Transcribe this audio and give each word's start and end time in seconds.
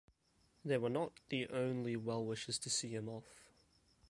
They 0.65 0.79
were 0.79 0.89
not 0.89 1.19
the 1.29 1.47
only 1.49 1.95
well-wishers 1.95 2.57
to 2.57 2.71
see 2.71 2.89
him 2.95 3.07
off. 3.07 3.35